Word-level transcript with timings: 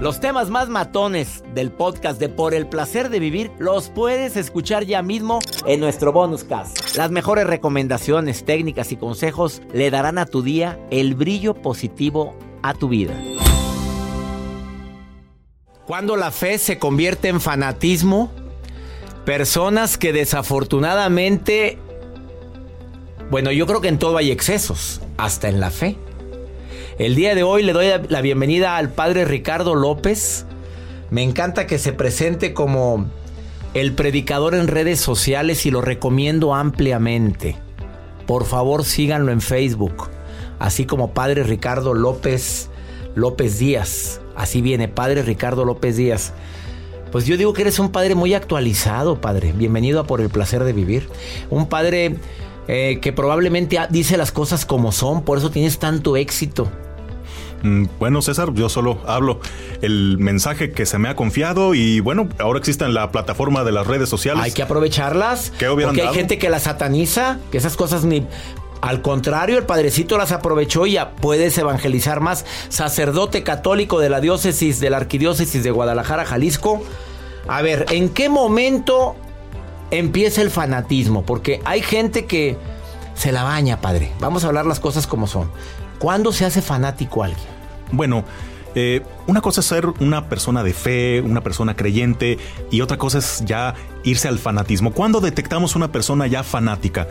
Los 0.00 0.20
temas 0.20 0.50
más 0.50 0.68
matones 0.68 1.42
del 1.54 1.72
podcast 1.72 2.20
de 2.20 2.28
Por 2.28 2.52
el 2.52 2.68
placer 2.68 3.08
de 3.08 3.18
vivir 3.18 3.50
los 3.58 3.88
puedes 3.88 4.36
escuchar 4.36 4.84
ya 4.84 5.00
mismo 5.00 5.38
en 5.66 5.80
nuestro 5.80 6.12
bonus 6.12 6.44
cast. 6.44 6.96
Las 6.96 7.10
mejores 7.10 7.46
recomendaciones, 7.46 8.44
técnicas 8.44 8.92
y 8.92 8.96
consejos 8.96 9.62
le 9.72 9.90
darán 9.90 10.18
a 10.18 10.26
tu 10.26 10.42
día 10.42 10.78
el 10.90 11.14
brillo 11.14 11.54
positivo 11.54 12.36
a 12.62 12.74
tu 12.74 12.88
vida. 12.88 13.14
Cuando 15.86 16.16
la 16.16 16.30
fe 16.30 16.58
se 16.58 16.78
convierte 16.78 17.28
en 17.28 17.40
fanatismo, 17.40 18.30
personas 19.24 19.96
que 19.96 20.12
desafortunadamente, 20.12 21.78
bueno, 23.30 23.50
yo 23.50 23.66
creo 23.66 23.80
que 23.80 23.88
en 23.88 23.98
todo 23.98 24.18
hay 24.18 24.30
excesos, 24.30 25.00
hasta 25.16 25.48
en 25.48 25.60
la 25.60 25.70
fe. 25.70 25.96
El 26.98 27.14
día 27.14 27.34
de 27.34 27.42
hoy 27.42 27.62
le 27.62 27.74
doy 27.74 27.88
la 28.08 28.22
bienvenida 28.22 28.78
al 28.78 28.88
padre 28.88 29.26
Ricardo 29.26 29.74
López. 29.74 30.46
Me 31.10 31.22
encanta 31.22 31.66
que 31.66 31.78
se 31.78 31.92
presente 31.92 32.54
como 32.54 33.04
el 33.74 33.92
predicador 33.92 34.54
en 34.54 34.66
redes 34.66 34.98
sociales 34.98 35.66
y 35.66 35.70
lo 35.70 35.82
recomiendo 35.82 36.54
ampliamente. 36.54 37.58
Por 38.26 38.46
favor, 38.46 38.82
síganlo 38.82 39.30
en 39.30 39.42
Facebook, 39.42 40.08
así 40.58 40.86
como 40.86 41.12
Padre 41.12 41.42
Ricardo 41.42 41.92
López 41.92 42.70
López 43.14 43.58
Díaz. 43.58 44.22
Así 44.34 44.62
viene, 44.62 44.88
Padre 44.88 45.20
Ricardo 45.20 45.66
López 45.66 45.98
Díaz. 45.98 46.32
Pues 47.12 47.26
yo 47.26 47.36
digo 47.36 47.52
que 47.52 47.60
eres 47.60 47.78
un 47.78 47.92
padre 47.92 48.14
muy 48.14 48.32
actualizado, 48.32 49.20
padre. 49.20 49.52
Bienvenido 49.54 50.00
a 50.00 50.06
Por 50.06 50.22
el 50.22 50.30
Placer 50.30 50.64
de 50.64 50.72
Vivir. 50.72 51.10
Un 51.50 51.68
padre 51.68 52.16
eh, 52.68 53.00
que 53.02 53.12
probablemente 53.12 53.78
dice 53.90 54.16
las 54.16 54.32
cosas 54.32 54.64
como 54.64 54.92
son, 54.92 55.24
por 55.24 55.36
eso 55.36 55.50
tienes 55.50 55.78
tanto 55.78 56.16
éxito. 56.16 56.70
Mm, 57.62 57.86
bueno, 57.98 58.22
César, 58.22 58.52
yo 58.54 58.68
solo 58.68 58.98
hablo 59.06 59.40
el 59.82 60.18
mensaje 60.18 60.72
que 60.72 60.86
se 60.86 60.98
me 60.98 61.08
ha 61.08 61.16
confiado 61.16 61.74
y 61.74 62.00
bueno, 62.00 62.28
ahora 62.38 62.58
existe 62.58 62.84
en 62.84 62.94
la 62.94 63.10
plataforma 63.10 63.64
de 63.64 63.72
las 63.72 63.86
redes 63.86 64.08
sociales. 64.08 64.42
Hay 64.42 64.52
que 64.52 64.62
aprovecharlas. 64.62 65.52
porque 65.58 66.02
hay 66.02 66.14
gente 66.14 66.38
que 66.38 66.48
las 66.48 66.64
sataniza, 66.64 67.38
que 67.50 67.58
esas 67.58 67.76
cosas 67.76 68.04
ni... 68.04 68.26
Al 68.82 69.00
contrario, 69.00 69.56
el 69.56 69.64
padrecito 69.64 70.18
las 70.18 70.32
aprovechó 70.32 70.86
y 70.86 70.92
ya 70.92 71.12
puedes 71.12 71.56
evangelizar 71.56 72.20
más. 72.20 72.44
Sacerdote 72.68 73.42
católico 73.42 73.98
de 74.00 74.10
la 74.10 74.20
diócesis, 74.20 74.80
de 74.80 74.90
la 74.90 74.98
arquidiócesis 74.98 75.64
de 75.64 75.70
Guadalajara, 75.70 76.26
Jalisco. 76.26 76.82
A 77.48 77.62
ver, 77.62 77.86
¿en 77.90 78.10
qué 78.10 78.28
momento 78.28 79.16
empieza 79.90 80.42
el 80.42 80.50
fanatismo? 80.50 81.24
Porque 81.24 81.60
hay 81.64 81.80
gente 81.80 82.26
que 82.26 82.58
se 83.14 83.32
la 83.32 83.44
baña, 83.44 83.80
padre. 83.80 84.12
Vamos 84.20 84.44
a 84.44 84.48
hablar 84.48 84.66
las 84.66 84.78
cosas 84.78 85.06
como 85.06 85.26
son. 85.26 85.50
¿Cuándo 85.98 86.32
se 86.32 86.44
hace 86.44 86.60
fanático 86.60 87.24
alguien? 87.24 87.55
Bueno, 87.92 88.24
eh, 88.78 89.02
una 89.26 89.40
cosa 89.40 89.60
es 89.60 89.66
ser 89.66 89.86
una 90.00 90.28
persona 90.28 90.62
de 90.62 90.74
fe, 90.74 91.22
una 91.22 91.42
persona 91.42 91.74
creyente, 91.74 92.38
y 92.70 92.82
otra 92.82 92.98
cosa 92.98 93.18
es 93.18 93.42
ya 93.46 93.74
irse 94.04 94.28
al 94.28 94.38
fanatismo. 94.38 94.92
¿Cuándo 94.92 95.20
detectamos 95.20 95.76
una 95.76 95.90
persona 95.90 96.26
ya 96.26 96.42
fanática? 96.42 97.08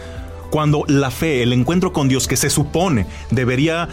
Cuando 0.52 0.86
la 0.88 1.10
fe, 1.10 1.42
el 1.42 1.54
encuentro 1.54 1.92
con 1.92 2.08
Dios 2.08 2.28
que 2.28 2.38
se 2.38 2.52
supone 2.52 3.08
debería 3.32 3.90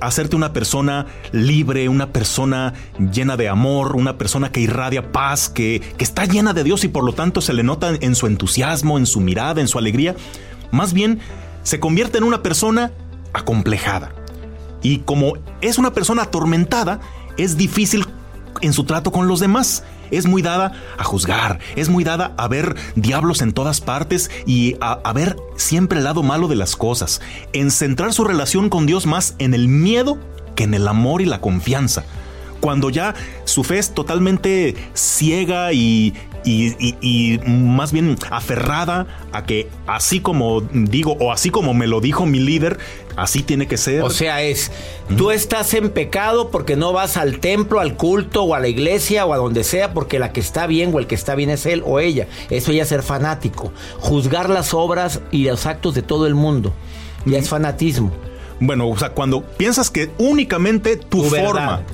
hacerte 0.00 0.36
una 0.36 0.54
persona 0.54 1.06
libre, 1.32 1.88
una 1.90 2.12
persona 2.12 2.72
llena 3.12 3.36
de 3.36 3.50
amor, 3.50 3.94
una 3.94 4.16
persona 4.16 4.50
que 4.50 4.60
irradia 4.60 5.12
paz, 5.12 5.50
que, 5.50 5.82
que 5.98 6.04
está 6.04 6.24
llena 6.24 6.54
de 6.54 6.64
Dios 6.64 6.82
y 6.84 6.88
por 6.88 7.04
lo 7.04 7.12
tanto 7.12 7.42
se 7.42 7.52
le 7.52 7.62
nota 7.62 7.92
en 8.00 8.14
su 8.14 8.26
entusiasmo, 8.26 8.96
en 8.96 9.04
su 9.04 9.20
mirada, 9.20 9.60
en 9.60 9.68
su 9.68 9.78
alegría, 9.78 10.16
más 10.70 10.94
bien 10.94 11.20
se 11.62 11.78
convierte 11.78 12.18
en 12.18 12.24
una 12.24 12.42
persona 12.42 12.90
acomplejada 13.34 14.12
y 14.82 14.98
como 14.98 15.34
es 15.60 15.78
una 15.78 15.92
persona 15.92 16.22
atormentada, 16.22 17.00
es 17.36 17.56
difícil 17.56 18.06
en 18.60 18.72
su 18.72 18.84
trato 18.84 19.12
con 19.12 19.28
los 19.28 19.40
demás. 19.40 19.84
Es 20.10 20.26
muy 20.26 20.42
dada 20.42 20.72
a 20.98 21.04
juzgar, 21.04 21.58
es 21.74 21.88
muy 21.88 22.04
dada 22.04 22.34
a 22.36 22.46
ver 22.46 22.76
diablos 22.96 23.40
en 23.40 23.52
todas 23.52 23.80
partes 23.80 24.30
y 24.46 24.76
a, 24.80 25.10
ver 25.14 25.36
siempre 25.56 25.98
el 25.98 26.04
lado 26.04 26.22
malo 26.22 26.48
de 26.48 26.56
las 26.56 26.76
cosas, 26.76 27.22
en 27.54 27.70
centrar 27.70 28.12
su 28.12 28.24
relación 28.24 28.68
con 28.68 28.84
Dios 28.84 29.06
más 29.06 29.34
en 29.38 29.54
el 29.54 29.68
miedo 29.68 30.18
que 30.54 30.64
en 30.64 30.74
el 30.74 30.86
amor 30.86 31.22
y 31.22 31.24
la 31.24 31.40
confianza 31.40 32.04
cuando 32.62 32.90
ya 32.90 33.14
su 33.44 33.64
fe 33.64 33.78
es 33.78 33.92
totalmente 33.92 34.76
ciega 34.94 35.72
y, 35.72 36.14
y, 36.44 37.40
más 37.44 37.90
bien 37.90 38.16
aferrada 38.30 39.08
a 39.32 39.44
que 39.44 39.68
así 39.88 40.20
como 40.20 40.60
digo 40.60 41.16
o 41.18 41.32
así 41.32 41.50
como 41.50 41.74
me 41.74 41.88
lo 41.88 42.00
dijo 42.00 42.24
mi 42.24 42.38
líder, 42.38 42.78
así 43.16 43.42
tiene 43.42 43.66
que 43.66 43.76
ser. 43.76 44.02
O 44.02 44.10
sea, 44.10 44.42
es, 44.42 44.70
tú 45.18 45.32
estás 45.32 45.74
en 45.74 45.90
pecado 45.90 46.50
porque 46.50 46.76
no 46.76 46.92
vas 46.92 47.16
al 47.16 47.40
templo, 47.40 47.80
al 47.80 47.96
culto 47.96 48.44
o 48.44 48.54
a 48.54 48.60
la 48.60 48.68
iglesia 48.68 49.26
o 49.26 49.32
a 49.32 49.38
donde 49.38 49.64
sea 49.64 49.92
porque 49.92 50.20
la 50.20 50.32
que 50.32 50.38
está 50.38 50.68
bien 50.68 50.94
o 50.94 51.00
el 51.00 51.08
que 51.08 51.16
está 51.16 51.34
bien 51.34 51.50
es 51.50 51.66
él 51.66 51.82
o 51.84 51.98
ella. 51.98 52.28
Eso 52.48 52.70
ya 52.70 52.84
es 52.84 52.88
ser 52.88 53.02
fanático. 53.02 53.72
Juzgar 53.98 54.48
las 54.48 54.72
obras 54.72 55.20
y 55.32 55.46
los 55.46 55.66
actos 55.66 55.96
de 55.96 56.02
todo 56.02 56.28
el 56.28 56.36
mundo. 56.36 56.72
Ya 57.26 57.38
es 57.38 57.48
fanatismo. 57.48 58.12
Bueno, 58.64 58.88
o 58.88 58.96
sea, 58.96 59.10
cuando 59.10 59.42
piensas 59.42 59.90
que 59.90 60.12
únicamente 60.18 60.96
tu, 60.96 61.24
forma, 61.24 61.84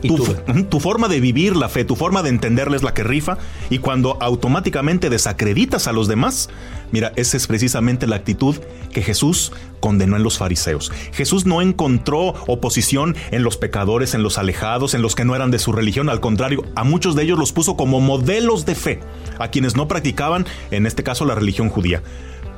tu, 0.68 0.80
forma 0.80 1.08
de 1.08 1.18
vivir 1.18 1.56
la 1.56 1.70
fe, 1.70 1.82
tu 1.86 1.96
forma 1.96 2.22
de 2.22 2.28
entenderla 2.28 2.76
es 2.76 2.82
la 2.82 2.92
que 2.92 3.02
rifa, 3.02 3.38
y 3.70 3.78
cuando 3.78 4.18
automáticamente 4.20 5.08
desacreditas 5.08 5.86
a 5.86 5.92
los 5.92 6.08
demás, 6.08 6.50
mira, 6.92 7.14
esa 7.16 7.38
es 7.38 7.46
precisamente 7.46 8.06
la 8.06 8.16
actitud 8.16 8.56
que 8.92 9.00
Jesús 9.00 9.50
condenó 9.80 10.16
en 10.16 10.22
los 10.22 10.36
fariseos. 10.36 10.92
Jesús 11.14 11.46
no 11.46 11.62
encontró 11.62 12.34
oposición 12.46 13.16
en 13.30 13.44
los 13.44 13.56
pecadores, 13.56 14.12
en 14.12 14.22
los 14.22 14.36
alejados, 14.36 14.92
en 14.92 15.00
los 15.00 15.14
que 15.14 15.24
no 15.24 15.34
eran 15.34 15.50
de 15.50 15.58
su 15.58 15.72
religión, 15.72 16.10
al 16.10 16.20
contrario, 16.20 16.66
a 16.74 16.84
muchos 16.84 17.16
de 17.16 17.22
ellos 17.22 17.38
los 17.38 17.52
puso 17.52 17.78
como 17.78 18.02
modelos 18.02 18.66
de 18.66 18.74
fe, 18.74 19.00
a 19.38 19.48
quienes 19.48 19.74
no 19.74 19.88
practicaban, 19.88 20.44
en 20.70 20.84
este 20.84 21.02
caso, 21.02 21.24
la 21.24 21.34
religión 21.34 21.70
judía. 21.70 22.02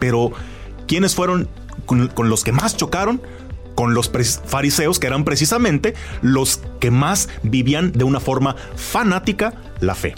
Pero, 0.01 0.33
¿quiénes 0.89 1.15
fueron 1.15 1.49
con 1.87 2.29
los 2.29 2.43
que 2.43 2.51
más 2.51 2.77
chocaron? 2.77 3.21
Con 3.81 3.95
los 3.95 4.11
fariseos, 4.45 4.99
que 4.99 5.07
eran 5.07 5.25
precisamente 5.25 5.95
los 6.21 6.61
que 6.81 6.91
más 6.91 7.31
vivían 7.43 7.93
de 7.93 8.05
una 8.05 8.21
forma 8.21 8.55
fanática 8.77 9.55
la 9.81 9.95
fe. 9.95 10.15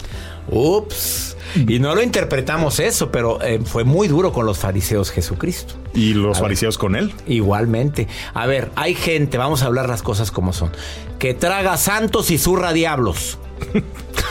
Ups. 0.49 1.37
Y 1.55 1.79
no 1.79 1.95
lo 1.95 2.03
interpretamos 2.03 2.81
eso, 2.81 3.09
pero 3.09 3.41
eh, 3.41 3.61
fue 3.63 3.85
muy 3.85 4.09
duro 4.09 4.33
con 4.33 4.45
los 4.45 4.57
fariseos 4.57 5.11
Jesucristo. 5.11 5.75
¿Y 5.93 6.13
los 6.13 6.39
fariseos 6.39 6.77
con 6.77 6.97
él? 6.97 7.13
Igualmente. 7.25 8.09
A 8.33 8.47
ver, 8.47 8.69
hay 8.75 8.95
gente, 8.95 9.37
vamos 9.37 9.63
a 9.63 9.67
hablar 9.67 9.87
las 9.87 10.03
cosas 10.03 10.29
como 10.29 10.51
son, 10.51 10.69
que 11.17 11.33
traga 11.33 11.77
santos 11.77 12.31
y 12.31 12.37
zurra 12.37 12.73
diablos. 12.73 13.37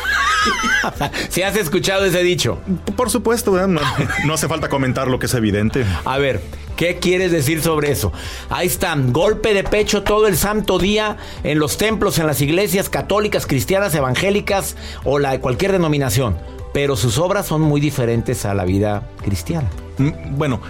si 1.29 1.43
has 1.43 1.57
escuchado 1.57 2.05
ese 2.05 2.23
dicho. 2.23 2.59
Por 2.97 3.11
supuesto, 3.11 3.53
no, 3.67 3.81
no, 4.25 4.35
hace 4.35 4.49
falta 4.49 4.69
comentar 4.69 5.09
lo 5.09 5.19
que 5.19 5.27
es 5.27 5.35
evidente. 5.35 5.85
A 6.05 6.19
ver, 6.19 6.41
¿qué 6.77 6.99
quieres 6.99 7.33
decir 7.33 7.63
sobre 7.63 7.91
eso? 7.91 8.13
Ahí 8.51 8.67
está, 8.67 8.95
golpe 8.97 9.55
de 9.55 9.65
pecho 9.65 10.03
todo 10.03 10.27
el 10.27 10.37
santo 10.37 10.79
día 10.79 11.17
en 11.45 11.59
los 11.59 11.79
templos, 11.79 12.19
en 12.19 12.27
las 12.27 12.41
iglesias 12.41 12.89
católicas, 12.89 13.47
cristianas, 13.47 13.95
evangélicas 13.95 14.77
o 15.05 15.19
la 15.19 15.33
de 15.33 15.41
cualquier 15.41 15.73
denominación. 15.73 16.37
Pero 16.73 16.97
sus 16.97 17.19
obras 17.19 17.47
son 17.47 17.61
muy 17.61 17.81
diferentes 17.81 18.47
a 18.47 18.55
la 18.55 18.65
vida 18.65 19.09
cristiana. 19.23 19.69
Mm, 19.99 20.39
bueno, 20.39 20.61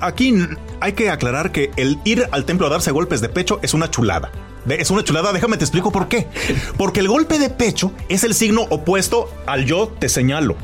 aquí 0.00 0.34
hay 0.80 0.92
que 0.92 1.10
aclarar 1.10 1.52
que 1.52 1.70
el 1.76 1.98
ir 2.04 2.26
al 2.32 2.44
templo 2.44 2.66
a 2.66 2.70
darse 2.70 2.90
golpes 2.90 3.20
de 3.20 3.28
pecho 3.28 3.58
es 3.62 3.74
una 3.74 3.90
chulada. 3.90 4.30
Es 4.68 4.90
una 4.90 5.02
chulada, 5.02 5.32
déjame 5.32 5.56
te 5.56 5.64
explico 5.64 5.90
por 5.90 6.08
qué. 6.08 6.28
Porque 6.76 7.00
el 7.00 7.08
golpe 7.08 7.38
de 7.38 7.50
pecho 7.50 7.92
es 8.08 8.24
el 8.24 8.34
signo 8.34 8.62
opuesto 8.70 9.30
al 9.46 9.64
yo 9.64 9.88
te 9.88 10.08
señalo. 10.08 10.56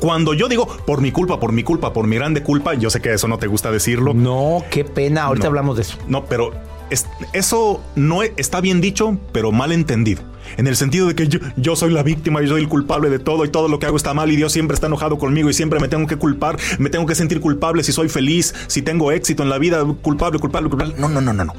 Cuando 0.00 0.34
yo 0.34 0.48
digo 0.48 0.66
por 0.66 1.00
mi 1.00 1.12
culpa, 1.12 1.38
por 1.38 1.52
mi 1.52 1.62
culpa, 1.62 1.92
por 1.92 2.08
mi 2.08 2.16
grande 2.16 2.42
culpa, 2.42 2.74
yo 2.74 2.90
sé 2.90 3.00
que 3.00 3.12
eso 3.12 3.28
no 3.28 3.38
te 3.38 3.46
gusta 3.46 3.70
decirlo. 3.70 4.12
No, 4.14 4.64
qué 4.68 4.84
pena, 4.84 5.24
ahorita 5.24 5.46
hablamos 5.46 5.76
de 5.76 5.82
eso. 5.82 5.96
No, 6.08 6.24
pero 6.24 6.52
eso 7.32 7.82
no 7.94 8.22
e, 8.22 8.32
está 8.36 8.60
bien 8.60 8.80
dicho, 8.80 9.18
pero 9.32 9.52
mal 9.52 9.72
entendido. 9.72 10.22
En 10.56 10.66
el 10.66 10.76
sentido 10.76 11.06
de 11.06 11.14
que 11.14 11.28
yo, 11.28 11.38
yo, 11.56 11.76
soy 11.76 11.92
la 11.92 12.02
víctima 12.02 12.42
y 12.42 12.48
soy 12.48 12.62
el 12.62 12.68
culpable 12.68 13.08
de 13.08 13.18
todo 13.18 13.44
y 13.44 13.48
todo 13.48 13.68
lo 13.68 13.78
que 13.78 13.86
hago 13.86 13.96
está 13.96 14.12
mal 14.12 14.30
y 14.30 14.36
Dios 14.36 14.52
siempre 14.52 14.74
está 14.74 14.86
enojado 14.86 15.16
conmigo 15.16 15.48
y 15.48 15.54
siempre 15.54 15.80
me 15.80 15.88
tengo 15.88 16.06
que 16.06 16.16
culpar, 16.16 16.58
me 16.78 16.90
tengo 16.90 17.06
que 17.06 17.14
sentir 17.14 17.40
culpable 17.40 17.82
si 17.82 17.92
soy 17.92 18.08
feliz, 18.08 18.54
si 18.66 18.82
tengo 18.82 19.12
éxito 19.12 19.42
en 19.42 19.48
la 19.48 19.58
vida, 19.58 19.84
culpable, 20.02 20.38
culpable, 20.38 20.68
culpable. 20.68 20.94
No, 20.98 21.08
no, 21.08 21.20
no, 21.20 21.32
no, 21.32 21.44
no. 21.44 21.54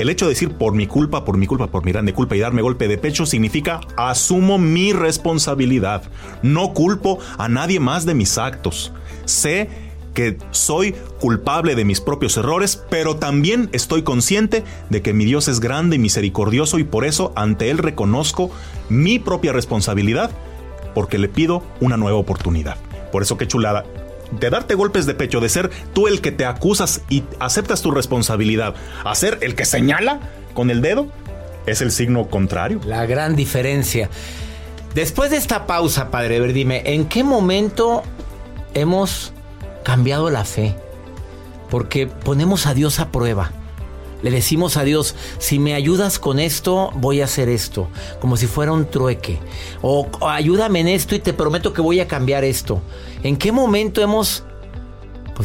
El 0.00 0.08
hecho 0.08 0.24
de 0.24 0.30
decir 0.30 0.52
por 0.52 0.72
mi 0.72 0.86
culpa, 0.86 1.26
por 1.26 1.36
mi 1.36 1.46
culpa, 1.46 1.66
por 1.66 1.84
mi 1.84 1.92
grande 1.92 2.14
culpa 2.14 2.34
y 2.34 2.38
darme 2.40 2.62
golpe 2.62 2.88
de 2.88 2.96
pecho 2.96 3.26
significa 3.26 3.80
asumo 3.98 4.56
mi 4.56 4.94
responsabilidad. 4.94 6.04
No 6.42 6.72
culpo 6.72 7.18
a 7.36 7.48
nadie 7.50 7.80
más 7.80 8.06
de 8.06 8.14
mis 8.14 8.38
actos. 8.38 8.94
Sé 9.26 9.89
que 10.14 10.38
soy 10.50 10.94
culpable 11.20 11.74
de 11.74 11.84
mis 11.84 12.00
propios 12.00 12.36
errores, 12.36 12.82
pero 12.90 13.16
también 13.16 13.68
estoy 13.72 14.02
consciente 14.02 14.64
de 14.88 15.02
que 15.02 15.12
mi 15.12 15.24
Dios 15.24 15.48
es 15.48 15.60
grande 15.60 15.96
y 15.96 15.98
misericordioso 15.98 16.78
y 16.78 16.84
por 16.84 17.04
eso 17.04 17.32
ante 17.36 17.70
Él 17.70 17.78
reconozco 17.78 18.50
mi 18.88 19.18
propia 19.18 19.52
responsabilidad 19.52 20.30
porque 20.94 21.18
le 21.18 21.28
pido 21.28 21.62
una 21.80 21.96
nueva 21.96 22.18
oportunidad. 22.18 22.76
Por 23.12 23.22
eso 23.22 23.36
qué 23.36 23.46
chulada 23.46 23.84
de 24.38 24.50
darte 24.50 24.74
golpes 24.74 25.06
de 25.06 25.14
pecho, 25.14 25.40
de 25.40 25.48
ser 25.48 25.70
tú 25.92 26.06
el 26.06 26.20
que 26.20 26.32
te 26.32 26.44
acusas 26.44 27.02
y 27.08 27.24
aceptas 27.38 27.82
tu 27.82 27.90
responsabilidad, 27.90 28.74
a 29.04 29.14
ser 29.14 29.38
el 29.42 29.54
que 29.54 29.64
señala 29.64 30.20
con 30.54 30.70
el 30.70 30.82
dedo, 30.82 31.08
es 31.66 31.80
el 31.80 31.90
signo 31.90 32.28
contrario. 32.28 32.80
La 32.86 33.06
gran 33.06 33.36
diferencia. 33.36 34.08
Después 34.94 35.30
de 35.30 35.36
esta 35.36 35.66
pausa, 35.66 36.10
padre, 36.10 36.40
ver, 36.40 36.52
dime, 36.52 36.82
¿en 36.84 37.06
qué 37.06 37.22
momento 37.22 38.02
hemos 38.74 39.32
cambiado 39.90 40.30
la 40.30 40.44
fe? 40.44 40.76
Porque 41.68 42.06
ponemos 42.06 42.66
a 42.66 42.74
Dios 42.74 43.00
a 43.00 43.10
prueba. 43.10 43.50
Le 44.22 44.30
decimos 44.30 44.76
a 44.76 44.84
Dios, 44.84 45.16
si 45.38 45.58
me 45.58 45.74
ayudas 45.74 46.20
con 46.20 46.38
esto, 46.38 46.92
voy 46.94 47.22
a 47.22 47.24
hacer 47.24 47.48
esto, 47.48 47.88
como 48.20 48.36
si 48.36 48.46
fuera 48.46 48.70
un 48.70 48.88
trueque. 48.88 49.40
O, 49.82 50.06
ayúdame 50.20 50.78
en 50.78 50.86
esto 50.86 51.16
y 51.16 51.18
te 51.18 51.32
prometo 51.32 51.72
que 51.72 51.80
voy 51.80 51.98
a 51.98 52.06
cambiar 52.06 52.44
esto. 52.44 52.80
¿En 53.24 53.36
qué 53.36 53.50
momento 53.50 54.00
hemos 54.00 54.44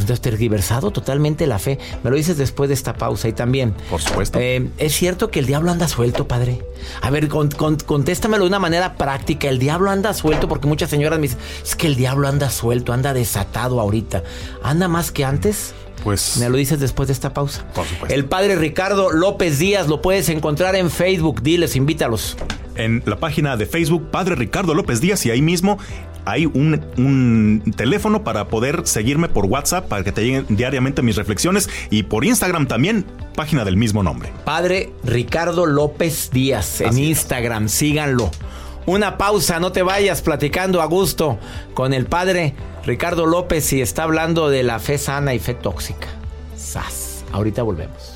pues 0.04 0.20
tergiversado 0.20 0.90
totalmente 0.90 1.46
la 1.46 1.58
fe. 1.58 1.78
Me 2.02 2.10
lo 2.10 2.16
dices 2.16 2.36
después 2.36 2.68
de 2.68 2.74
esta 2.74 2.94
pausa 2.94 3.28
y 3.28 3.32
también. 3.32 3.74
Por 3.90 4.02
supuesto. 4.02 4.38
Eh, 4.40 4.68
es 4.78 4.94
cierto 4.94 5.30
que 5.30 5.38
el 5.38 5.46
diablo 5.46 5.70
anda 5.70 5.88
suelto, 5.88 6.28
padre. 6.28 6.62
A 7.00 7.10
ver, 7.10 7.28
contéstamelo 7.28 8.44
de 8.44 8.48
una 8.48 8.58
manera 8.58 8.94
práctica. 8.94 9.48
El 9.48 9.58
diablo 9.58 9.90
anda 9.90 10.14
suelto 10.14 10.48
porque 10.48 10.66
muchas 10.66 10.90
señoras 10.90 11.18
me 11.18 11.24
dicen, 11.24 11.38
es 11.62 11.76
que 11.76 11.86
el 11.86 11.96
diablo 11.96 12.28
anda 12.28 12.50
suelto, 12.50 12.92
anda 12.92 13.14
desatado 13.14 13.80
ahorita. 13.80 14.22
¿Anda 14.62 14.88
más 14.88 15.10
que 15.10 15.24
antes? 15.24 15.74
Pues. 16.04 16.36
Me 16.38 16.48
lo 16.48 16.56
dices 16.56 16.78
después 16.78 17.08
de 17.08 17.12
esta 17.12 17.32
pausa. 17.32 17.66
Por 17.74 17.86
supuesto. 17.86 18.14
El 18.14 18.26
padre 18.26 18.56
Ricardo 18.56 19.10
López 19.10 19.58
Díaz 19.58 19.88
lo 19.88 20.02
puedes 20.02 20.28
encontrar 20.28 20.76
en 20.76 20.90
Facebook. 20.90 21.42
Diles, 21.42 21.76
invítalos. 21.76 22.36
En 22.76 23.02
la 23.06 23.16
página 23.16 23.56
de 23.56 23.64
Facebook, 23.64 24.10
Padre 24.10 24.34
Ricardo 24.34 24.74
López 24.74 25.00
Díaz, 25.00 25.24
y 25.24 25.30
ahí 25.30 25.40
mismo 25.40 25.78
hay 26.26 26.44
un, 26.46 27.62
teléfono 27.76 28.24
para 28.24 28.48
poder 28.48 28.82
seguirme 28.84 29.28
por 29.28 29.46
WhatsApp 29.46 29.88
para 29.88 30.04
que 30.04 30.12
te 30.12 30.22
lleguen 30.22 30.46
diariamente 30.48 31.00
mis 31.00 31.16
reflexiones 31.16 31.70
y 31.88 32.02
por 32.02 32.24
Instagram 32.24 32.66
también, 32.66 33.06
página 33.34 33.64
del 33.64 33.76
mismo 33.76 34.02
nombre. 34.02 34.32
Padre 34.44 34.92
Ricardo 35.04 35.64
López 35.64 36.30
Díaz 36.30 36.80
en 36.80 36.98
Instagram, 36.98 37.68
síganlo. 37.68 38.30
Una 38.86 39.18
pausa, 39.18 39.58
no 39.58 39.72
te 39.72 39.82
vayas 39.82 40.22
platicando 40.22 40.82
a 40.82 40.86
gusto 40.86 41.38
con 41.74 41.92
el 41.94 42.06
padre 42.06 42.54
Ricardo 42.84 43.26
López 43.26 43.72
y 43.72 43.80
está 43.80 44.04
hablando 44.04 44.48
de 44.48 44.62
la 44.62 44.78
fe 44.78 44.98
sana 44.98 45.34
y 45.34 45.38
fe 45.38 45.54
tóxica. 45.54 46.08
Sas. 46.56 47.24
Ahorita 47.32 47.62
volvemos 47.62 48.15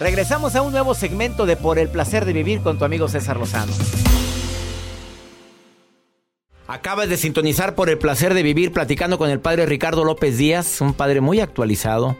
Regresamos 0.00 0.56
a 0.56 0.62
un 0.62 0.72
nuevo 0.72 0.94
segmento 0.94 1.44
de 1.44 1.56
Por 1.56 1.78
el 1.78 1.90
Placer 1.90 2.24
de 2.24 2.32
Vivir 2.32 2.62
con 2.62 2.78
tu 2.78 2.86
amigo 2.86 3.06
César 3.06 3.36
Lozano. 3.36 3.70
Acabas 6.66 7.10
de 7.10 7.18
sintonizar 7.18 7.74
por 7.74 7.90
el 7.90 7.98
placer 7.98 8.32
de 8.32 8.42
vivir 8.42 8.72
platicando 8.72 9.18
con 9.18 9.28
el 9.28 9.40
padre 9.40 9.66
Ricardo 9.66 10.04
López 10.04 10.38
Díaz, 10.38 10.80
un 10.80 10.94
padre 10.94 11.20
muy 11.20 11.40
actualizado, 11.40 12.16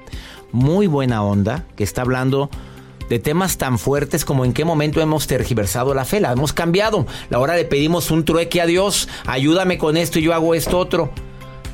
muy 0.53 0.89
buena 0.89 1.23
onda, 1.23 1.65
que 1.75 1.85
está 1.85 2.03
hablando 2.03 2.51
de 3.09 3.19
temas 3.19 3.57
tan 3.57 3.79
fuertes 3.79 4.27
como 4.27 4.45
en 4.45 4.53
qué 4.53 4.67
momento 4.67 5.01
hemos 5.01 5.27
tergiversado 5.27 5.95
la 5.95 6.05
fe, 6.05 6.21
la 6.21 6.33
hemos 6.33 6.53
cambiado. 6.53 7.07
La 7.31 7.39
hora 7.39 7.57
le 7.57 7.65
pedimos 7.65 8.11
un 8.11 8.27
trueque 8.27 8.61
a 8.61 8.67
Dios, 8.67 9.09
ayúdame 9.27 9.79
con 9.79 9.97
esto 9.97 10.19
y 10.19 10.23
yo 10.23 10.35
hago 10.35 10.55
esto 10.55 10.77
otro. 10.77 11.11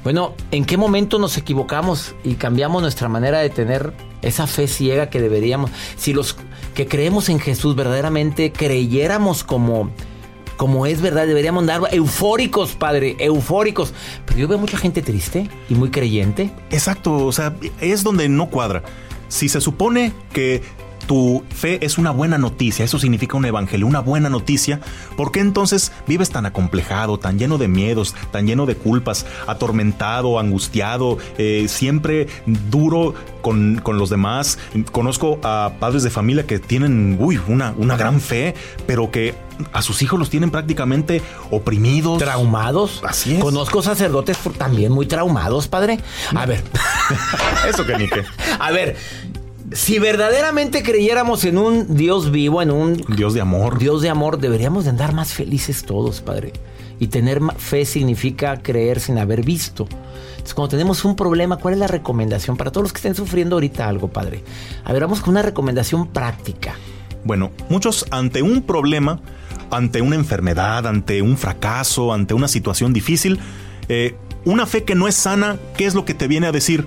Bueno, 0.06 0.34
¿en 0.52 0.64
qué 0.64 0.76
momento 0.76 1.18
nos 1.18 1.36
equivocamos 1.36 2.14
y 2.22 2.34
cambiamos 2.34 2.80
nuestra 2.80 3.08
manera 3.08 3.40
de 3.40 3.50
tener 3.50 3.92
esa 4.22 4.46
fe 4.46 4.68
ciega 4.68 5.10
que 5.10 5.20
deberíamos? 5.20 5.72
Si 5.96 6.12
los 6.12 6.36
que 6.76 6.86
creemos 6.86 7.28
en 7.28 7.40
Jesús 7.40 7.74
verdaderamente 7.74 8.52
creyéramos 8.52 9.42
como 9.42 9.90
como 10.56 10.86
es 10.86 11.00
verdad, 11.00 11.26
deberíamos 11.26 11.62
andar 11.62 11.80
eufóricos, 11.90 12.76
padre, 12.76 13.16
eufóricos. 13.18 13.92
Pero 14.26 14.38
yo 14.38 14.46
veo 14.46 14.58
mucha 14.58 14.78
gente 14.78 15.02
triste 15.02 15.50
y 15.68 15.74
muy 15.74 15.90
creyente. 15.90 16.52
Exacto, 16.70 17.26
o 17.26 17.32
sea, 17.32 17.56
es 17.80 18.04
donde 18.04 18.28
no 18.28 18.48
cuadra. 18.48 18.84
Si 19.26 19.48
se 19.48 19.60
supone 19.60 20.12
que 20.32 20.62
tu 21.06 21.44
fe 21.50 21.84
es 21.84 21.98
una 21.98 22.10
buena 22.10 22.38
noticia, 22.38 22.84
eso 22.84 22.98
significa 22.98 23.36
un 23.36 23.44
evangelio, 23.44 23.86
una 23.86 24.00
buena 24.00 24.28
noticia, 24.28 24.80
¿por 25.16 25.32
qué 25.32 25.40
entonces 25.40 25.92
vives 26.06 26.30
tan 26.30 26.46
acomplejado, 26.46 27.18
tan 27.18 27.38
lleno 27.38 27.58
de 27.58 27.68
miedos, 27.68 28.14
tan 28.32 28.46
lleno 28.46 28.66
de 28.66 28.76
culpas, 28.76 29.26
atormentado, 29.46 30.38
angustiado, 30.38 31.18
eh, 31.38 31.66
siempre 31.68 32.26
duro 32.70 33.14
con, 33.42 33.82
los 33.86 34.10
demás? 34.10 34.58
Conozco 34.92 35.38
a 35.42 35.72
padres 35.78 36.02
de 36.02 36.10
familia 36.10 36.46
que 36.46 36.58
tienen, 36.58 37.16
uy, 37.20 37.40
una, 37.48 37.74
una 37.76 37.96
gran 37.96 38.20
fe, 38.20 38.54
pero 38.86 39.10
que 39.10 39.34
a 39.72 39.82
sus 39.82 40.02
hijos 40.02 40.18
los 40.18 40.30
tienen 40.30 40.50
prácticamente 40.50 41.22
oprimidos. 41.50 42.18
Traumados. 42.18 43.00
Así 43.04 43.36
es. 43.36 43.40
Conozco 43.40 43.82
sacerdotes 43.82 44.38
también 44.58 44.92
muy 44.92 45.06
traumados, 45.06 45.68
padre. 45.68 45.98
A 46.34 46.46
ver. 46.46 46.62
Eso 47.68 47.86
que 47.86 47.96
ni 47.96 48.08
qué. 48.08 48.24
A 48.58 48.70
ver, 48.70 48.96
si 49.72 49.98
verdaderamente 49.98 50.82
creyéramos 50.82 51.44
en 51.44 51.58
un 51.58 51.96
Dios 51.96 52.30
vivo, 52.30 52.62
en 52.62 52.70
un 52.70 53.04
Dios 53.16 53.34
de 53.34 53.40
amor, 53.40 53.78
Dios 53.78 54.02
de 54.02 54.08
amor, 54.08 54.38
deberíamos 54.38 54.84
de 54.84 54.90
andar 54.90 55.12
más 55.12 55.32
felices 55.32 55.84
todos, 55.84 56.20
Padre. 56.20 56.52
Y 56.98 57.08
tener 57.08 57.40
fe 57.58 57.84
significa 57.84 58.62
creer 58.62 59.00
sin 59.00 59.18
haber 59.18 59.44
visto. 59.44 59.86
Entonces, 60.30 60.54
cuando 60.54 60.70
tenemos 60.70 61.04
un 61.04 61.16
problema, 61.16 61.58
¿cuál 61.58 61.74
es 61.74 61.80
la 61.80 61.88
recomendación 61.88 62.56
para 62.56 62.70
todos 62.70 62.84
los 62.84 62.92
que 62.92 62.98
estén 62.98 63.14
sufriendo 63.14 63.56
ahorita 63.56 63.88
algo, 63.88 64.08
Padre? 64.08 64.42
A 64.84 64.92
ver, 64.92 65.02
vamos 65.02 65.20
con 65.20 65.30
una 65.30 65.42
recomendación 65.42 66.06
práctica. 66.08 66.74
Bueno, 67.24 67.50
muchos 67.68 68.06
ante 68.10 68.42
un 68.42 68.62
problema, 68.62 69.20
ante 69.70 70.00
una 70.00 70.14
enfermedad, 70.14 70.86
ante 70.86 71.20
un 71.22 71.36
fracaso, 71.36 72.12
ante 72.12 72.34
una 72.34 72.48
situación 72.48 72.92
difícil, 72.92 73.40
eh, 73.88 74.14
una 74.44 74.64
fe 74.64 74.84
que 74.84 74.94
no 74.94 75.08
es 75.08 75.16
sana, 75.16 75.58
¿qué 75.76 75.86
es 75.86 75.94
lo 75.94 76.04
que 76.04 76.14
te 76.14 76.28
viene 76.28 76.46
a 76.46 76.52
decir? 76.52 76.86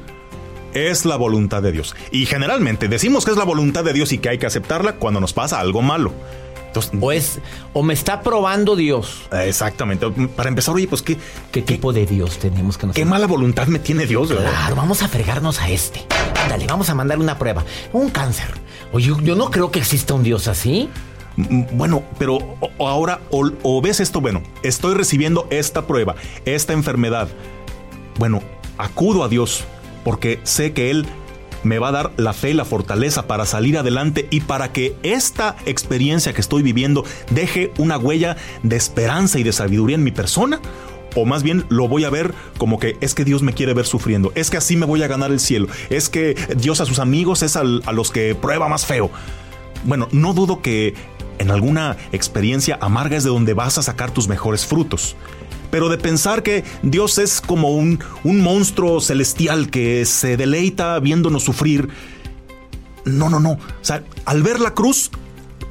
Es 0.74 1.06
la 1.06 1.16
voluntad 1.16 1.62
de 1.62 1.72
Dios. 1.72 1.96
Y 2.12 2.26
generalmente 2.26 2.88
decimos 2.88 3.26
que 3.26 3.32
es 3.32 3.38
la 3.38 3.46
voluntad 3.46 3.84
de 3.84 3.94
Dios 3.94 4.12
y 4.12 4.18
que 4.18 4.30
hay 4.30 4.38
que 4.38 4.46
aceptarla 4.46 4.94
cuando 4.94 5.20
nos 5.20 5.34
pasa 5.34 5.60
algo 5.60 5.82
malo. 5.82 6.14
Entonces, 6.68 6.92
o 7.00 7.12
es, 7.12 7.40
o 7.74 7.82
me 7.82 7.94
está 7.96 8.22
probando 8.22 8.76
Dios. 8.76 9.24
Exactamente. 9.32 10.08
Para 10.36 10.50
empezar, 10.50 10.76
oye, 10.76 10.88
pues 10.88 11.02
qué. 11.02 11.18
¿Qué, 11.52 11.64
tipo 11.64 11.92
de 11.94 12.06
Dios 12.06 12.38
tenemos 12.38 12.78
que 12.78 12.86
nosotros? 12.86 12.96
Qué 12.96 13.06
mala 13.06 13.26
voluntad 13.26 13.68
me 13.68 13.80
tiene 13.80 14.06
Dios, 14.06 14.30
¿verdad? 14.30 14.52
Claro, 14.52 14.76
vamos 14.76 15.02
a 15.02 15.08
fregarnos 15.08 15.60
a 15.62 15.70
este. 15.70 16.06
Dale, 16.48 16.68
vamos 16.68 16.90
a 16.90 16.96
mandarle 16.96 17.24
una 17.24 17.40
prueba. 17.40 17.66
Un 17.92 18.10
cáncer. 18.12 18.52
Oye, 18.92 19.12
yo 19.24 19.36
no 19.36 19.50
creo 19.50 19.72
que 19.72 19.80
exista 19.80 20.14
un 20.14 20.22
Dios 20.22 20.48
así. 20.48 20.90
Mm, 21.38 21.64
bueno, 21.72 22.04
pero 22.20 22.38
ahora 22.80 23.22
o, 23.32 23.82
ves 23.82 24.00
esto, 24.00 24.22
bueno, 24.22 24.44
estoy 24.62 24.94
recibiendo 24.94 25.48
esta 25.50 25.88
prueba, 25.88 26.16
esta 26.46 26.74
enfermedad. 26.74 27.30
Bueno, 28.20 28.42
acudo 28.78 29.24
a 29.24 29.30
Dios 29.30 29.64
porque 30.04 30.40
sé 30.44 30.74
que 30.74 30.92
Él 30.92 31.06
me 31.64 31.80
va 31.80 31.90
a 31.90 31.92
dar 31.92 32.12
la 32.18 32.34
fe 32.34 32.52
y 32.52 32.54
la 32.54 32.66
fortaleza 32.66 33.28
para 33.28 33.46
salir 33.46 33.78
adelante 33.78 34.28
y 34.30 34.42
para 34.42 34.72
que 34.72 34.96
esta 35.04 35.56
experiencia 35.66 36.34
que 36.34 36.42
estoy 36.42 36.64
viviendo 36.64 37.04
deje 37.32 37.72
una 37.78 37.98
huella 37.98 38.38
de 38.64 38.76
esperanza 38.76 39.40
y 39.40 39.44
de 39.44 39.54
sabiduría 39.54 39.96
en 39.96 40.04
mi 40.04 40.12
persona. 40.12 40.60
O 41.16 41.26
más 41.26 41.42
bien 41.42 41.66
lo 41.70 41.88
voy 41.88 42.04
a 42.04 42.10
ver 42.12 42.34
como 42.58 42.80
que 42.80 42.96
es 43.02 43.16
que 43.16 43.26
Dios 43.26 43.42
me 43.42 43.54
quiere 43.54 43.74
ver 43.74 43.86
sufriendo, 43.86 44.32
es 44.36 44.52
que 44.52 44.58
así 44.58 44.78
me 44.78 44.86
voy 44.86 45.02
a 45.02 45.08
ganar 45.08 45.32
el 45.32 45.40
cielo, 45.40 45.68
es 45.90 46.08
que 46.08 46.36
Dios 46.56 46.82
a 46.82 46.86
sus 46.86 47.00
amigos 47.00 47.42
es 47.42 47.56
a 47.56 47.64
los 47.64 48.12
que 48.12 48.36
prueba 48.36 48.70
más 48.70 48.86
feo. 48.86 49.10
Bueno, 49.86 50.08
no 50.12 50.34
dudo 50.34 50.62
que 50.62 50.94
en 51.40 51.50
alguna 51.50 51.98
experiencia 52.12 52.78
amarga 52.80 53.18
es 53.18 53.24
de 53.24 53.32
donde 53.32 53.56
vas 53.56 53.80
a 53.80 53.82
sacar 53.82 54.12
tus 54.12 54.28
mejores 54.28 54.68
frutos 54.68 55.16
pero 55.72 55.90
de 55.90 55.98
pensar 55.98 56.44
que 56.44 56.64
Dios 56.84 57.18
es 57.18 57.42
como 57.42 57.72
un, 57.72 58.00
un 58.24 58.42
monstruo 58.42 59.02
celestial 59.02 59.70
que 59.70 60.06
se 60.06 60.38
deleita 60.38 61.00
viéndonos 61.00 61.44
sufrir. 61.44 61.90
No, 63.06 63.30
no, 63.30 63.40
no. 63.40 63.52
O 63.52 63.60
sea, 63.82 64.04
al 64.26 64.44
ver 64.44 64.60
la 64.60 64.74
cruz, 64.74 65.12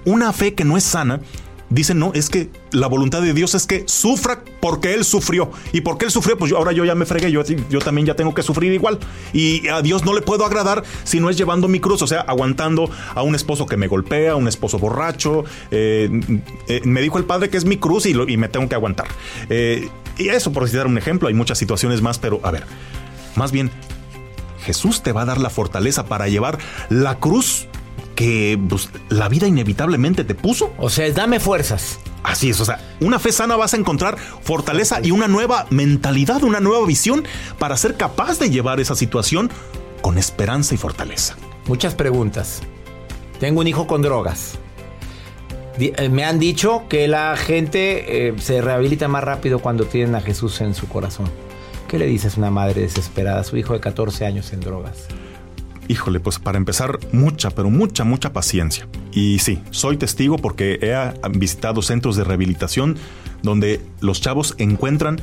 una 0.05 0.33
fe 0.33 0.55
que 0.55 0.65
no 0.65 0.77
es 0.77 0.85
sana, 0.85 1.21
Dicen, 1.71 1.99
no, 1.99 2.13
es 2.15 2.31
que 2.31 2.49
la 2.73 2.87
voluntad 2.87 3.21
de 3.21 3.35
Dios 3.35 3.55
es 3.55 3.67
que 3.67 3.85
sufra 3.87 4.43
porque 4.61 4.95
Él 4.95 5.05
sufrió. 5.05 5.51
Y 5.73 5.83
porque 5.83 6.07
Él 6.07 6.11
sufrió, 6.11 6.39
pues 6.39 6.51
yo, 6.51 6.57
ahora 6.57 6.73
yo 6.73 6.85
ya 6.85 6.95
me 6.95 7.05
fregué, 7.05 7.31
yo, 7.31 7.43
yo 7.45 7.79
también 7.81 8.07
ya 8.07 8.15
tengo 8.15 8.33
que 8.33 8.43
sufrir 8.43 8.73
igual. 8.73 8.99
Y 9.35 9.69
a 9.69 9.83
Dios 9.83 10.05
no 10.05 10.15
le 10.15 10.23
puedo 10.23 10.47
agradar 10.47 10.83
si 11.05 11.21
no 11.21 11.29
es 11.29 11.37
llevando 11.37 11.69
mi 11.69 11.79
cruz, 11.79 12.01
o 12.01 12.07
sea, 12.07 12.21
aguantando 12.21 12.91
a 13.15 13.23
un 13.23 13.35
esposo 13.35 13.67
que 13.67 13.77
me 13.77 13.87
golpea, 13.87 14.33
a 14.33 14.37
un 14.37 14.49
esposo 14.49 14.79
borracho. 14.79 15.45
Eh, 15.71 16.09
eh, 16.69 16.81
me 16.85 17.03
dijo 17.03 17.19
el 17.19 17.25
padre 17.25 17.51
que 17.51 17.59
es 17.59 17.67
mi 17.67 17.77
cruz 17.77 18.07
y, 18.07 18.15
me 18.15 18.49
tengo 18.49 18.69
que 18.69 18.75
aguantar. 18.75 19.09
Eh, 19.51 19.89
y 20.17 20.29
eso, 20.29 20.53
por 20.53 20.67
citar 20.69 20.87
un 20.87 20.97
ejemplo, 20.97 21.29
hay 21.29 21.35
muchas 21.35 21.59
situaciones 21.59 22.01
más, 22.01 22.19
pero 22.19 22.41
a 22.45 22.51
ver, 22.51 22.65
más 23.37 23.53
bien, 23.53 23.71
Jesús 24.65 25.03
te 25.03 25.13
va 25.13 25.23
a 25.23 25.25
dar 25.27 25.39
la 25.39 25.51
fortaleza 25.51 26.07
para 26.07 26.29
llevar 26.29 26.59
la 26.89 27.19
cruz 27.19 27.69
que 28.19 28.59
pues, 28.69 28.91
la 29.11 29.29
vida 29.29 29.47
inevitablemente 29.47 30.25
te 30.25 30.35
puso. 30.35 30.73
O 30.77 30.91
sea, 30.91 31.09
dame 31.13 31.39
fuerzas. 31.39 32.01
Así 32.25 32.51
es, 32.51 32.61
o 32.61 32.65
sea, 32.65 32.81
una 32.99 33.21
fe 33.21 33.31
sana 33.31 33.55
vas 33.55 33.75
a 33.75 33.77
encontrar 33.77 34.19
fortaleza 34.19 34.99
y 35.01 35.13
una 35.13 35.29
nueva 35.29 35.69
mentalidad, 35.71 36.43
una 36.43 36.59
nueva 36.59 36.85
visión 36.85 37.23
para 37.61 37.77
ser 37.77 37.95
capaz 37.95 38.41
de 38.41 38.51
llevar 38.51 38.81
esa 38.81 38.97
situación 38.97 39.53
con 40.01 40.19
esperanza 40.19 40.75
y 40.75 40.79
fortaleza. 40.79 41.37
Muchas 41.69 41.95
preguntas. 41.95 42.61
Tengo 43.39 43.61
un 43.61 43.69
hijo 43.69 43.87
con 43.87 44.03
drogas. 44.03 44.59
Eh, 45.79 46.09
me 46.09 46.25
han 46.25 46.41
dicho 46.41 46.87
que 46.89 47.07
la 47.07 47.37
gente 47.37 48.31
eh, 48.31 48.35
se 48.41 48.61
rehabilita 48.61 49.07
más 49.07 49.23
rápido 49.23 49.61
cuando 49.61 49.85
tienen 49.85 50.17
a 50.17 50.21
Jesús 50.21 50.61
en 50.61 50.75
su 50.75 50.89
corazón. 50.89 51.31
¿Qué 51.87 52.01
le 52.01 52.07
dices 52.07 52.35
a 52.35 52.41
una 52.41 52.51
madre 52.51 52.81
desesperada 52.81 53.43
a 53.43 53.45
su 53.45 53.57
hijo 53.57 53.75
de 53.75 53.81
14 53.81 54.27
años 54.27 54.53
en 54.53 54.59
drogas? 54.59 55.07
Híjole, 55.89 56.21
pues 56.21 56.39
para 56.39 56.59
empezar, 56.59 56.99
mucha, 57.13 57.51
pero 57.51 57.71
mucha, 57.71 58.05
mucha 58.05 58.33
paciencia. 58.33 58.87
Y 59.13 59.39
sí, 59.39 59.59
soy 59.71 59.97
testigo 59.97 60.37
porque 60.37 60.79
he 60.83 61.29
visitado 61.39 61.81
centros 61.81 62.17
de 62.17 62.25
rehabilitación 62.25 62.97
donde 63.43 63.81
los 64.01 64.21
chavos 64.21 64.55
encuentran 64.59 65.21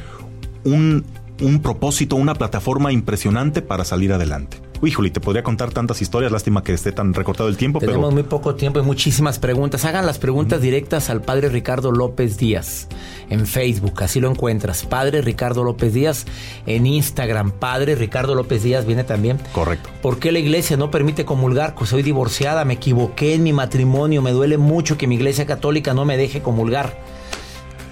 un, 0.64 1.06
un 1.42 1.62
propósito, 1.62 2.16
una 2.16 2.34
plataforma 2.34 2.92
impresionante 2.92 3.62
para 3.62 3.86
salir 3.86 4.12
adelante. 4.12 4.65
Híjole, 4.84 5.10
te 5.10 5.20
podría 5.20 5.44
contar 5.44 5.72
tantas 5.72 6.02
historias, 6.02 6.32
lástima 6.32 6.64
que 6.64 6.74
esté 6.74 6.92
tan 6.92 7.14
recortado 7.14 7.50
el 7.50 7.58
tiempo. 7.58 7.80
Tenemos 7.80 8.14
muy 8.14 8.24
poco 8.24 8.56
tiempo 8.56 8.80
y 8.80 8.84
muchísimas 8.84 9.40
preguntas. 9.40 9.86
Hagan 9.86 10.06
las 10.06 10.20
preguntas 10.20 10.62
directas 10.62 11.10
al 11.10 11.22
padre 11.22 11.50
Ricardo 11.50 11.92
López 11.92 12.38
Díaz 12.38 12.88
en 13.30 13.46
Facebook, 13.48 14.04
así 14.04 14.20
lo 14.20 14.30
encuentras. 14.30 14.86
Padre 14.86 15.22
Ricardo 15.22 15.64
López 15.64 15.94
Díaz 15.94 16.26
en 16.66 16.86
Instagram. 16.86 17.52
Padre 17.52 17.96
Ricardo 17.96 18.36
López 18.36 18.64
Díaz 18.64 18.86
viene 18.86 19.04
también. 19.04 19.40
Correcto. 19.54 19.90
¿Por 20.02 20.20
qué 20.20 20.32
la 20.32 20.40
iglesia 20.40 20.78
no 20.78 20.92
permite 20.92 21.26
comulgar? 21.26 21.76
Pues 21.76 21.90
soy 21.90 22.04
divorciada, 22.04 22.66
me 22.66 22.76
equivoqué 22.76 23.34
en 23.34 23.44
mi 23.44 23.54
matrimonio, 23.54 24.22
me 24.22 24.32
duele 24.32 24.58
mucho 24.58 24.98
que 24.98 25.08
mi 25.08 25.16
iglesia 25.16 25.46
católica 25.46 25.94
no 25.94 26.06
me 26.06 26.18
deje 26.18 26.42
comulgar. 26.42 27.15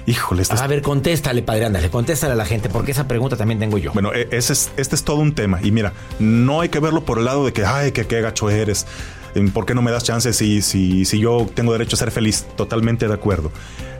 Híjole, 0.05 0.41
este 0.41 0.55
A 0.55 0.67
ver, 0.67 0.81
contéstale, 0.81 1.43
padre, 1.43 1.65
ándale, 1.65 1.89
contéstale 1.89 2.33
a 2.33 2.35
la 2.35 2.45
gente, 2.45 2.69
porque 2.69 2.91
esa 2.91 3.07
pregunta 3.07 3.37
también 3.37 3.59
tengo 3.59 3.77
yo. 3.77 3.93
Bueno, 3.93 4.13
e, 4.13 4.27
ese 4.31 4.53
es, 4.53 4.71
este 4.77 4.95
es 4.95 5.03
todo 5.03 5.17
un 5.17 5.33
tema. 5.33 5.59
Y 5.63 5.71
mira, 5.71 5.93
no 6.19 6.61
hay 6.61 6.69
que 6.69 6.79
verlo 6.79 7.05
por 7.05 7.19
el 7.19 7.25
lado 7.25 7.45
de 7.45 7.53
que, 7.53 7.65
ay, 7.65 7.91
que 7.91 8.05
qué 8.05 8.21
gacho 8.21 8.49
eres. 8.49 8.85
¿Por 9.53 9.65
qué 9.65 9.73
no 9.73 9.81
me 9.81 9.91
das 9.91 10.03
chance 10.03 10.31
si, 10.33 10.61
si, 10.61 11.05
si 11.05 11.19
yo 11.19 11.47
tengo 11.53 11.71
derecho 11.71 11.95
a 11.95 11.99
ser 11.99 12.11
feliz? 12.11 12.45
Totalmente 12.55 13.07
de 13.07 13.13
acuerdo. 13.13 13.51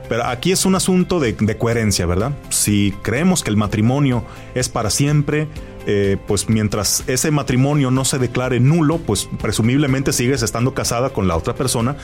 Pero 0.08 0.26
aquí 0.26 0.52
es 0.52 0.66
un 0.66 0.74
asunto 0.74 1.18
de, 1.20 1.34
coherencia, 1.56 2.06
¿verdad? 2.06 2.32
Si 2.50 2.94
creemos 3.02 3.42
que 3.42 3.50
el 3.50 3.56
matrimonio 3.56 4.24
es 4.54 4.68
para 4.68 4.90
siempre, 4.90 5.48
eh, 5.86 6.18
pues 6.26 6.48
mientras 6.48 7.04
ese 7.06 7.30
matrimonio 7.30 7.90
no 7.90 8.04
se 8.04 8.18
declare 8.18 8.60
nulo, 8.60 8.98
pues 8.98 9.28
presumiblemente 9.40 10.12
sigues 10.12 10.42
estando 10.42 10.74
casada 10.74 11.10
con 11.10 11.26
la 11.26 11.36
otra 11.36 11.54
persona, 11.54 11.96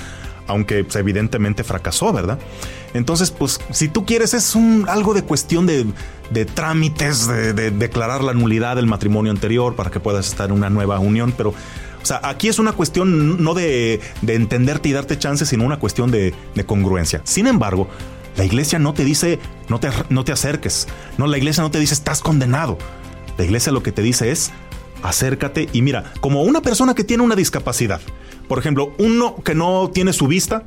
aunque 0.47 0.83
pues, 0.85 0.97
evidentemente 0.97 1.62
fracasó, 1.62 2.12
¿verdad? 2.12 2.38
Entonces, 2.95 3.30
pues 3.30 3.61
si 3.71 3.88
tú 3.88 4.07
quieres 4.07 4.35
es 4.35 4.54
un, 4.54 4.87
algo 4.88 5.12
de 5.14 5.23
cuestión 5.23 5.66
de, 5.66 5.85
trámites, 6.47 7.26
de, 7.26 7.71
declarar 7.71 8.25
la 8.25 8.33
nulidad 8.33 8.76
del 8.76 8.87
matrimonio 8.87 9.30
anterior 9.30 9.76
para 9.76 9.90
que 9.90 10.00
puedas 10.00 10.26
estar 10.26 10.49
en 10.49 10.57
una 10.57 10.71
nueva 10.71 10.99
unión, 10.99 11.33
pero... 11.37 11.54
O 12.02 12.07
sea, 12.07 12.21
aquí 12.23 12.49
es 12.49 12.59
una 12.59 12.73
cuestión 12.73 13.42
no 13.42 13.54
de, 13.54 14.00
entenderte 14.26 14.88
y 14.88 14.92
darte 14.92 15.19
chance, 15.19 15.45
sino 15.47 15.64
una 15.64 15.78
cuestión 15.78 16.11
de, 16.11 16.35
congruencia. 16.66 17.21
Sin 17.25 17.47
embargo, 17.47 17.88
la 18.37 18.45
iglesia 18.45 18.78
no 18.78 18.95
te 18.95 19.04
dice, 19.04 19.38
no 19.69 19.80
te, 19.80 19.90
no 20.09 20.25
te 20.25 20.33
acerques. 20.33 20.88
No, 21.19 21.26
la 21.26 21.38
iglesia 21.38 21.62
no 21.62 21.71
te 21.71 21.78
dice, 21.78 21.95
estás 21.95 22.21
condenado. 22.21 22.78
La 23.37 23.45
iglesia 23.45 23.73
lo 23.73 23.83
que 23.83 23.92
te 23.92 24.02
dice 24.02 24.30
es, 24.30 24.50
acércate 25.02 25.69
y 25.73 25.83
mira, 25.83 26.12
como 26.21 26.42
una 26.42 26.61
persona 26.62 26.95
que 26.95 27.04
tiene 27.04 27.23
una 27.23 27.37
discapacidad, 27.37 28.00
por 28.49 28.59
ejemplo, 28.59 28.92
uno 28.99 29.37
que 29.45 29.54
no 29.54 29.90
tiene 29.92 30.12
su 30.12 30.26
vista, 30.26 30.64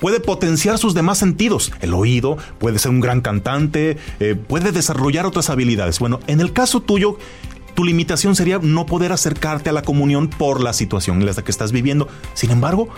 puede 0.00 0.18
potenciar 0.18 0.78
sus 0.78 0.94
demás 0.94 1.18
sentidos. 1.18 1.72
El 1.80 1.94
oído, 1.94 2.38
puede 2.58 2.78
ser 2.78 2.90
un 2.90 3.00
gran 3.00 3.20
cantante, 3.20 3.98
eh, 4.18 4.34
puede 4.34 4.72
desarrollar 4.72 5.26
otras 5.26 5.50
habilidades. 5.50 6.00
Bueno, 6.00 6.18
en 6.26 6.40
el 6.40 6.52
caso 6.52 6.80
tuyo, 6.80 7.18
tu 7.74 7.84
limitación 7.84 8.36
sería 8.36 8.58
no 8.60 8.86
poder 8.86 9.12
acercarte 9.12 9.70
a 9.70 9.72
la 9.72 9.82
comunión 9.82 10.28
por 10.28 10.62
la 10.62 10.72
situación 10.72 11.20
en 11.20 11.26
la 11.26 11.34
que 11.34 11.50
estás 11.50 11.72
viviendo. 11.72 12.08
Sin 12.34 12.50
embargo, 12.50 12.88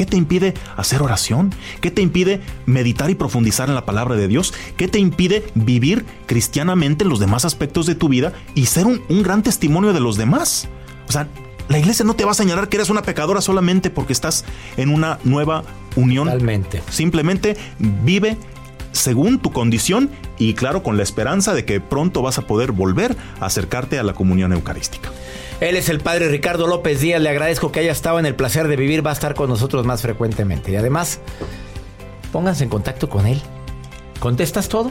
¿Qué 0.00 0.06
te 0.06 0.16
impide 0.16 0.54
hacer 0.78 1.02
oración? 1.02 1.52
¿Qué 1.82 1.90
te 1.90 2.00
impide 2.00 2.40
meditar 2.64 3.10
y 3.10 3.14
profundizar 3.14 3.68
en 3.68 3.74
la 3.74 3.84
palabra 3.84 4.16
de 4.16 4.28
Dios? 4.28 4.54
¿Qué 4.78 4.88
te 4.88 4.98
impide 4.98 5.44
vivir 5.54 6.06
cristianamente 6.24 7.04
en 7.04 7.10
los 7.10 7.20
demás 7.20 7.44
aspectos 7.44 7.84
de 7.84 7.96
tu 7.96 8.08
vida 8.08 8.32
y 8.54 8.64
ser 8.64 8.86
un, 8.86 9.02
un 9.10 9.22
gran 9.22 9.42
testimonio 9.42 9.92
de 9.92 10.00
los 10.00 10.16
demás? 10.16 10.68
O 11.06 11.12
sea, 11.12 11.28
la 11.68 11.78
iglesia 11.78 12.04
no 12.04 12.14
te 12.14 12.24
va 12.24 12.30
a 12.30 12.34
señalar 12.34 12.68
que 12.68 12.78
eres 12.78 12.88
una 12.88 13.02
pecadora 13.02 13.40
solamente 13.40 13.90
porque 13.90 14.12
estás 14.12 14.44
en 14.76 14.88
una 14.88 15.18
nueva 15.22 15.64
unión. 15.96 16.28
Totalmente. 16.28 16.82
Simplemente 16.88 17.56
vive 17.78 18.38
según 18.92 19.40
tu 19.40 19.52
condición 19.52 20.10
y 20.38 20.54
claro, 20.54 20.82
con 20.82 20.96
la 20.96 21.02
esperanza 21.02 21.54
de 21.54 21.64
que 21.64 21.80
pronto 21.80 22.22
vas 22.22 22.38
a 22.38 22.42
poder 22.42 22.72
volver 22.72 23.16
a 23.40 23.46
acercarte 23.46 23.98
a 23.98 24.02
la 24.02 24.14
comunión 24.14 24.52
eucarística. 24.52 25.10
Él 25.60 25.76
es 25.76 25.88
el 25.90 26.00
padre 26.00 26.28
Ricardo 26.28 26.66
López 26.66 27.00
Díaz. 27.00 27.20
Le 27.20 27.28
agradezco 27.28 27.70
que 27.70 27.80
haya 27.80 27.92
estado 27.92 28.18
en 28.18 28.26
el 28.26 28.34
placer 28.34 28.66
de 28.66 28.76
vivir. 28.76 29.04
Va 29.04 29.10
a 29.10 29.14
estar 29.14 29.34
con 29.34 29.50
nosotros 29.50 29.84
más 29.84 30.00
frecuentemente. 30.00 30.72
Y 30.72 30.76
además, 30.76 31.20
pónganse 32.32 32.64
en 32.64 32.70
contacto 32.70 33.10
con 33.10 33.26
él. 33.26 33.40
¿Contestas 34.20 34.68
todo? 34.68 34.90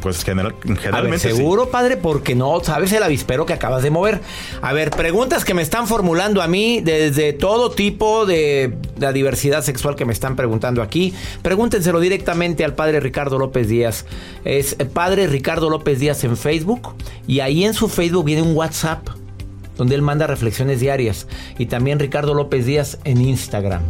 Pues 0.00 0.22
general, 0.22 0.54
generalmente. 0.62 1.18
seguro, 1.18 1.70
padre, 1.70 1.96
porque 1.96 2.36
no 2.36 2.60
sabes 2.62 2.92
el 2.92 3.02
avispero 3.02 3.46
que 3.46 3.52
acabas 3.52 3.82
de 3.82 3.90
mover. 3.90 4.20
A 4.60 4.72
ver, 4.72 4.90
preguntas 4.90 5.44
que 5.44 5.54
me 5.54 5.62
están 5.62 5.88
formulando 5.88 6.40
a 6.40 6.46
mí 6.46 6.80
desde 6.80 7.32
todo 7.32 7.70
tipo 7.70 8.24
de 8.24 8.76
la 8.98 9.12
diversidad 9.12 9.62
sexual 9.62 9.96
que 9.96 10.04
me 10.04 10.12
están 10.12 10.36
preguntando 10.36 10.82
aquí. 10.82 11.14
Pregúntenselo 11.42 11.98
directamente 11.98 12.64
al 12.64 12.74
padre 12.74 13.00
Ricardo 13.00 13.38
López 13.38 13.68
Díaz. 13.68 14.06
Es 14.44 14.76
padre 14.92 15.26
Ricardo 15.26 15.68
López 15.68 15.98
Díaz 15.98 16.22
en 16.22 16.36
Facebook. 16.36 16.94
Y 17.26 17.40
ahí 17.40 17.64
en 17.64 17.74
su 17.74 17.88
Facebook 17.88 18.24
viene 18.24 18.42
un 18.42 18.56
WhatsApp 18.56 19.08
donde 19.76 19.96
él 19.96 20.02
manda 20.02 20.28
reflexiones 20.28 20.78
diarias. 20.78 21.26
Y 21.58 21.66
también 21.66 21.98
Ricardo 21.98 22.34
López 22.34 22.66
Díaz 22.66 22.98
en 23.04 23.20
Instagram. 23.20 23.82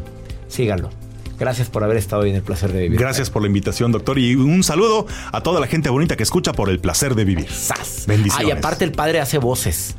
Síganlo. 0.49 1.01
Gracias 1.39 1.69
por 1.69 1.83
haber 1.85 1.97
estado 1.97 2.23
hoy 2.23 2.31
en 2.31 2.37
el 2.37 2.43
placer 2.43 2.73
de 2.73 2.83
vivir. 2.83 2.99
Gracias 2.99 3.31
por 3.31 3.43
la 3.43 3.49
invitación, 3.49 3.93
doctor. 3.93 4.19
Y 4.19 4.35
un 4.35 4.62
saludo 4.62 5.07
a 5.33 5.41
toda 5.43 5.61
la 5.61 5.67
gente 5.67 5.91
bonita 5.91 6.17
que 6.17 6.23
escucha 6.23 6.53
por 6.53 6.71
el 6.71 6.79
placer 6.79 7.15
de 7.15 7.25
vivir. 7.25 7.51
¡Sas! 7.51 8.05
Bendiciones. 8.07 8.47
Ah, 8.47 8.49
y 8.49 8.51
aparte 8.51 8.85
el 8.85 8.93
padre 8.93 9.21
hace 9.21 9.39
voces. 9.39 9.97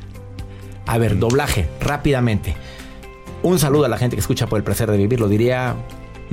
A 0.86 0.98
ver, 0.98 1.18
doblaje, 1.18 1.68
rápidamente. 1.82 2.56
Un 3.42 3.60
saludo 3.60 3.86
a 3.86 3.90
la 3.90 3.98
gente 3.98 4.16
que 4.16 4.22
escucha 4.22 4.48
por 4.48 4.58
el 4.58 4.64
placer 4.64 4.90
de 4.90 4.98
vivir, 4.98 5.20
lo 5.20 5.28
diría. 5.28 5.76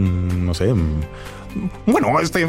Mm, 0.01 0.47
no 0.47 0.55
sé. 0.55 0.73
mm, 0.73 1.01
Bueno, 1.87 2.21
este, 2.21 2.47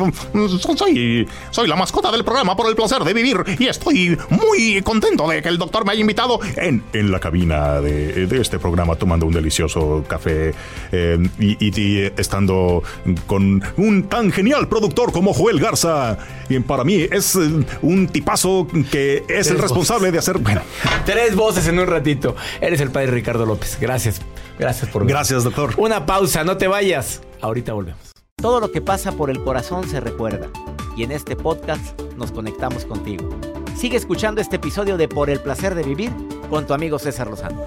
soy, 0.77 1.27
soy 1.50 1.67
la 1.67 1.75
mascota 1.75 2.12
del 2.12 2.24
programa 2.24 2.55
por 2.55 2.67
el 2.70 2.75
placer 2.75 3.03
de 3.03 3.13
vivir 3.15 3.38
y 3.58 3.65
estoy 3.67 4.15
muy 4.29 4.79
contento 4.84 5.27
de 5.27 5.41
que 5.41 5.50
el 5.50 5.58
doctor 5.58 5.84
me 5.86 5.91
haya 5.93 6.01
invitado 6.01 6.39
en, 6.55 6.84
en 6.93 7.12
la 7.12 7.20
cabina 7.20 7.81
de, 7.81 8.27
de 8.27 8.39
este 8.41 8.60
programa 8.60 8.96
tomando 8.96 9.25
un 9.25 9.34
delicioso 9.34 10.03
café 10.08 10.53
eh, 10.91 11.17
y, 11.39 11.58
y- 11.65 11.72
y 11.81 12.12
estando 12.15 12.84
con 13.25 13.63
un 13.77 14.03
tan 14.03 14.31
genial 14.31 14.67
productor 14.67 15.12
como 15.12 15.34
Joel 15.34 15.60
Garza. 15.60 16.20
Y 16.48 16.60
para 16.60 16.84
mí 16.84 17.08
es 17.12 17.36
eh, 17.36 17.50
un 17.81 18.08
tipazo 18.08 18.67
que 18.91 19.24
es 19.27 19.48
el 19.50 19.58
responsable 19.58 20.12
de 20.12 20.20
hacer... 20.20 20.38
Bueno, 20.38 20.62
Tres 21.08 21.36
voces 21.36 21.67
en 21.67 21.79
un 21.79 21.88
ratito. 21.88 22.36
Eres 22.62 22.79
el 22.81 22.91
padre 22.91 23.08
Ricardo 23.08 23.48
López. 23.48 23.77
Gracias. 23.81 24.22
Gracias 24.60 24.91
por 24.91 25.08
gracias 25.08 25.43
doctor. 25.43 25.74
Una 25.77 26.05
pausa, 26.05 26.43
no 26.43 26.58
te 26.58 26.67
vayas. 26.67 27.22
Ahorita 27.41 27.74
volvemos. 27.74 28.12
Todo 28.36 28.60
lo 28.60 28.71
que 28.71 28.81
pasa 28.81 29.12
por 29.12 29.29
el 29.29 29.43
corazón 29.43 29.88
se 29.88 30.00
recuerda. 30.00 30.50
Y 30.95 31.03
en 31.03 31.12
este 31.12 31.36
podcast 31.36 32.00
nos 32.17 32.31
conectamos 32.31 32.86
contigo. 32.86 33.29
Sigue 33.75 33.98
escuchando 33.98 34.41
este 34.41 34.57
episodio 34.57 34.98
de 34.98 35.07
Por 35.07 35.29
el 35.29 35.39
placer 35.39 35.75
de 35.75 35.83
vivir 35.83 36.12
con 36.50 36.67
tu 36.67 36.74
amigo 36.74 37.00
César 37.00 37.27
Lozano. 37.27 37.63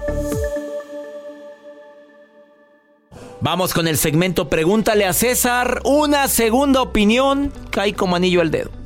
Vamos 3.41 3.73
con 3.73 3.87
el 3.87 3.97
segmento 3.97 4.49
Pregúntale 4.49 5.05
a 5.05 5.13
César. 5.13 5.81
Una 5.83 6.27
segunda 6.27 6.81
opinión 6.81 7.51
cae 7.69 7.93
como 7.93 8.15
anillo 8.15 8.41
al 8.41 8.51
dedo. 8.51 8.84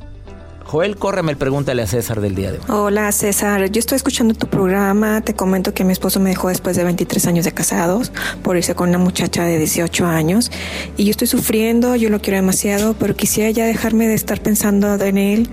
Joel, 0.70 0.96
córreme 0.96 1.32
el 1.32 1.36
Pregúntale 1.36 1.82
a 1.82 1.86
César 1.88 2.20
del 2.20 2.36
día 2.36 2.52
de 2.52 2.58
hoy. 2.58 2.64
Hola 2.68 3.10
César, 3.10 3.72
yo 3.72 3.80
estoy 3.80 3.96
escuchando 3.96 4.34
tu 4.34 4.46
programa, 4.46 5.20
te 5.20 5.34
comento 5.34 5.74
que 5.74 5.82
mi 5.82 5.92
esposo 5.92 6.20
me 6.20 6.30
dejó 6.30 6.48
después 6.48 6.76
de 6.76 6.84
23 6.84 7.26
años 7.26 7.44
de 7.44 7.50
casados 7.50 8.12
por 8.44 8.56
irse 8.56 8.76
con 8.76 8.90
una 8.90 8.98
muchacha 8.98 9.42
de 9.42 9.58
18 9.58 10.06
años 10.06 10.52
y 10.96 11.06
yo 11.06 11.10
estoy 11.10 11.26
sufriendo, 11.26 11.96
yo 11.96 12.08
lo 12.08 12.20
quiero 12.20 12.36
demasiado, 12.36 12.94
pero 12.94 13.16
quisiera 13.16 13.50
ya 13.50 13.66
dejarme 13.66 14.06
de 14.06 14.14
estar 14.14 14.40
pensando 14.40 14.94
en 14.94 15.18
él 15.18 15.48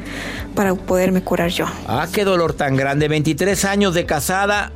para 0.54 0.76
poderme 0.76 1.24
curar 1.24 1.50
yo. 1.50 1.66
Ah, 1.88 2.08
qué 2.14 2.24
dolor 2.24 2.54
tan 2.54 2.76
grande. 2.76 3.08
23 3.08 3.66
años 3.66 3.96
de 3.96 4.06
casada. 4.06 4.72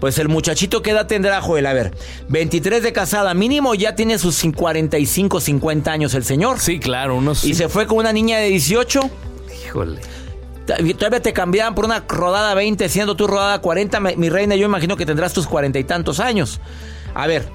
Pues 0.00 0.18
el 0.18 0.28
muchachito, 0.28 0.82
¿qué 0.82 0.90
edad 0.90 1.06
tendrá, 1.06 1.40
Joel? 1.40 1.66
A 1.66 1.72
ver, 1.72 1.94
23 2.30 2.82
de 2.82 2.92
casada, 2.92 3.32
mínimo 3.32 3.76
ya 3.76 3.94
tiene 3.94 4.18
sus 4.18 4.42
45, 4.42 5.40
50 5.40 5.92
años 5.92 6.14
el 6.14 6.24
señor. 6.24 6.58
Sí, 6.58 6.80
claro, 6.80 7.16
unos. 7.16 7.44
Y 7.44 7.54
se 7.54 7.68
fue 7.68 7.86
con 7.86 7.98
una 7.98 8.12
niña 8.12 8.38
de 8.38 8.48
18. 8.48 9.08
Híjole. 9.64 10.00
Ta- 10.66 10.76
Todavía 10.96 11.20
te 11.20 11.32
cambiaban 11.32 11.74
por 11.74 11.84
una 11.84 12.04
rodada 12.08 12.54
20, 12.54 12.88
siendo 12.88 13.14
tú 13.16 13.26
rodada 13.26 13.60
40. 13.60 14.00
Me- 14.00 14.16
Mi 14.16 14.28
reina, 14.30 14.54
yo 14.56 14.64
imagino 14.66 14.96
que 14.96 15.06
tendrás 15.06 15.32
tus 15.32 15.46
cuarenta 15.46 15.78
y 15.78 15.84
tantos 15.84 16.20
años. 16.20 16.60
A 17.14 17.26
ver, 17.26 17.48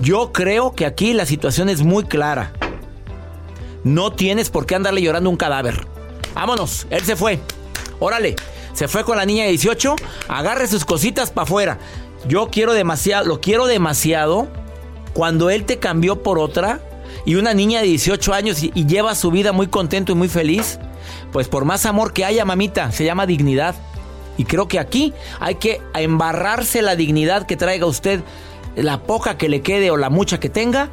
yo 0.00 0.32
creo 0.32 0.72
que 0.74 0.86
aquí 0.86 1.12
la 1.12 1.26
situación 1.26 1.68
es 1.68 1.82
muy 1.82 2.04
clara. 2.04 2.52
No 3.84 4.12
tienes 4.12 4.50
por 4.50 4.66
qué 4.66 4.74
andarle 4.74 5.02
llorando 5.02 5.30
un 5.30 5.36
cadáver. 5.36 5.86
Vámonos, 6.34 6.86
él 6.90 7.02
se 7.04 7.16
fue. 7.16 7.38
Órale, 8.00 8.36
se 8.72 8.88
fue 8.88 9.04
con 9.04 9.16
la 9.16 9.24
niña 9.26 9.44
de 9.44 9.50
18. 9.50 9.96
Agarre 10.28 10.66
sus 10.68 10.84
cositas 10.84 11.30
para 11.30 11.44
afuera. 11.44 11.78
Yo 12.26 12.48
quiero 12.50 12.72
demasiado, 12.72 13.26
lo 13.26 13.40
quiero 13.40 13.66
demasiado 13.66 14.48
cuando 15.14 15.50
él 15.50 15.64
te 15.64 15.78
cambió 15.78 16.22
por 16.22 16.38
otra 16.38 16.80
y 17.24 17.34
una 17.36 17.54
niña 17.54 17.80
de 17.80 17.86
18 17.86 18.32
años 18.34 18.62
y, 18.62 18.70
lleva 18.86 19.14
su 19.14 19.30
vida 19.30 19.52
muy 19.52 19.66
contento 19.66 20.12
y 20.12 20.14
muy 20.14 20.28
feliz. 20.28 20.78
Pues 21.32 21.48
por 21.48 21.64
más 21.64 21.86
amor 21.86 22.12
que 22.12 22.24
haya, 22.24 22.44
mamita, 22.44 22.92
se 22.92 23.04
llama 23.04 23.26
dignidad. 23.26 23.74
Y 24.36 24.44
creo 24.44 24.68
que 24.68 24.78
aquí 24.78 25.12
hay 25.40 25.56
que 25.56 25.80
embarrarse 25.94 26.80
la 26.80 26.96
dignidad 26.96 27.46
que 27.46 27.56
traiga 27.56 27.86
usted, 27.86 28.22
la 28.76 29.02
poca 29.02 29.36
que 29.36 29.48
le 29.48 29.62
quede 29.62 29.90
o 29.90 29.96
la 29.96 30.10
mucha 30.10 30.38
que 30.38 30.48
tenga, 30.48 30.90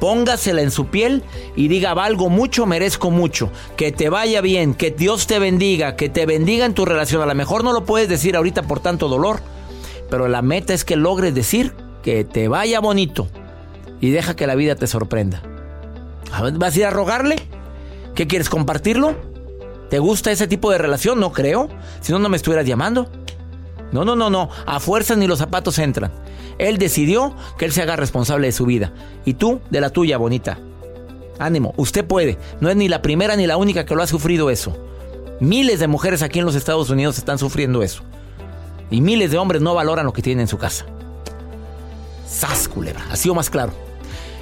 póngasela 0.00 0.62
en 0.62 0.72
su 0.72 0.86
piel 0.86 1.22
y 1.54 1.68
diga, 1.68 1.94
valgo 1.94 2.28
mucho, 2.28 2.66
merezco 2.66 3.10
mucho, 3.10 3.52
que 3.76 3.92
te 3.92 4.08
vaya 4.08 4.40
bien, 4.40 4.74
que 4.74 4.90
Dios 4.90 5.26
te 5.26 5.38
bendiga, 5.38 5.94
que 5.94 6.08
te 6.08 6.26
bendiga 6.26 6.66
en 6.66 6.74
tu 6.74 6.84
relación. 6.84 7.22
A 7.22 7.26
lo 7.26 7.34
mejor 7.34 7.62
no 7.62 7.72
lo 7.72 7.84
puedes 7.84 8.08
decir 8.08 8.34
ahorita 8.34 8.62
por 8.62 8.80
tanto 8.80 9.08
dolor, 9.08 9.40
pero 10.10 10.26
la 10.26 10.42
meta 10.42 10.74
es 10.74 10.84
que 10.84 10.96
logres 10.96 11.34
decir 11.34 11.74
que 12.02 12.24
te 12.24 12.48
vaya 12.48 12.80
bonito 12.80 13.28
y 14.00 14.10
deja 14.10 14.34
que 14.34 14.46
la 14.46 14.56
vida 14.56 14.74
te 14.74 14.86
sorprenda. 14.86 15.42
¿Vas 16.54 16.74
a 16.74 16.78
ir 16.78 16.84
a 16.84 16.90
rogarle? 16.90 17.36
¿Qué 18.14 18.26
quieres 18.26 18.48
compartirlo? 18.48 19.14
¿Te 19.88 19.98
gusta 19.98 20.30
ese 20.30 20.46
tipo 20.46 20.70
de 20.70 20.78
relación? 20.78 21.18
No 21.18 21.32
creo. 21.32 21.68
Si 22.00 22.12
no, 22.12 22.18
no 22.18 22.28
me 22.28 22.36
estuvieras 22.36 22.66
llamando. 22.66 23.10
No, 23.92 24.04
no, 24.04 24.14
no, 24.14 24.30
no. 24.30 24.48
A 24.66 24.78
fuerza 24.80 25.16
ni 25.16 25.26
los 25.26 25.38
zapatos 25.38 25.78
entran. 25.78 26.12
Él 26.58 26.78
decidió 26.78 27.34
que 27.58 27.64
él 27.64 27.72
se 27.72 27.82
haga 27.82 27.96
responsable 27.96 28.46
de 28.46 28.52
su 28.52 28.66
vida. 28.66 28.92
Y 29.24 29.34
tú 29.34 29.60
de 29.70 29.80
la 29.80 29.90
tuya, 29.90 30.16
bonita. 30.16 30.58
Ánimo, 31.38 31.74
usted 31.76 32.04
puede. 32.04 32.38
No 32.60 32.68
es 32.68 32.76
ni 32.76 32.88
la 32.88 33.02
primera 33.02 33.34
ni 33.34 33.46
la 33.46 33.56
única 33.56 33.84
que 33.84 33.94
lo 33.94 34.02
ha 34.02 34.06
sufrido 34.06 34.50
eso. 34.50 34.76
Miles 35.40 35.80
de 35.80 35.88
mujeres 35.88 36.22
aquí 36.22 36.38
en 36.38 36.44
los 36.44 36.54
Estados 36.54 36.90
Unidos 36.90 37.18
están 37.18 37.38
sufriendo 37.38 37.82
eso. 37.82 38.02
Y 38.90 39.00
miles 39.00 39.30
de 39.30 39.38
hombres 39.38 39.62
no 39.62 39.74
valoran 39.74 40.06
lo 40.06 40.12
que 40.12 40.22
tienen 40.22 40.42
en 40.42 40.48
su 40.48 40.58
casa. 40.58 40.84
Sas, 42.28 42.68
culebra. 42.68 43.04
Así 43.10 43.28
o 43.28 43.34
más 43.34 43.48
claro. 43.48 43.72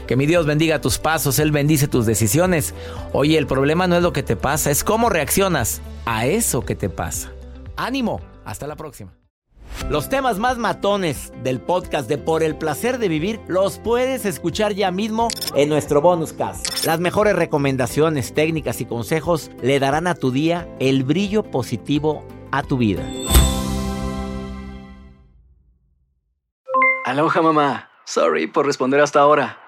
Que 0.08 0.16
mi 0.16 0.24
Dios 0.24 0.46
bendiga 0.46 0.80
tus 0.80 0.98
pasos, 0.98 1.38
Él 1.38 1.52
bendice 1.52 1.86
tus 1.86 2.06
decisiones. 2.06 2.74
Oye, 3.12 3.36
el 3.36 3.46
problema 3.46 3.86
no 3.86 3.94
es 3.94 4.02
lo 4.02 4.14
que 4.14 4.22
te 4.22 4.36
pasa, 4.36 4.70
es 4.70 4.82
cómo 4.82 5.10
reaccionas 5.10 5.82
a 6.06 6.24
eso 6.24 6.64
que 6.64 6.74
te 6.74 6.88
pasa. 6.88 7.30
Ánimo, 7.76 8.22
hasta 8.46 8.66
la 8.66 8.74
próxima. 8.74 9.12
Los 9.90 10.08
temas 10.08 10.38
más 10.38 10.56
matones 10.56 11.30
del 11.44 11.60
podcast 11.60 12.08
de 12.08 12.16
Por 12.16 12.42
el 12.42 12.56
placer 12.56 12.96
de 12.96 13.08
vivir 13.08 13.38
los 13.48 13.78
puedes 13.78 14.24
escuchar 14.24 14.72
ya 14.72 14.90
mismo 14.90 15.28
en 15.54 15.68
nuestro 15.68 16.00
bonus 16.00 16.32
cast. 16.32 16.86
Las 16.86 17.00
mejores 17.00 17.36
recomendaciones, 17.36 18.32
técnicas 18.32 18.80
y 18.80 18.86
consejos 18.86 19.50
le 19.60 19.78
darán 19.78 20.06
a 20.06 20.14
tu 20.14 20.30
día 20.30 20.66
el 20.80 21.04
brillo 21.04 21.42
positivo 21.42 22.24
a 22.50 22.62
tu 22.62 22.78
vida. 22.78 23.02
Aloha 27.04 27.42
mamá. 27.42 27.90
Sorry 28.06 28.46
por 28.46 28.64
responder 28.64 29.02
hasta 29.02 29.20
ahora. 29.20 29.67